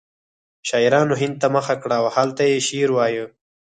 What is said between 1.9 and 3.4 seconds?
او هلته یې شعر وایه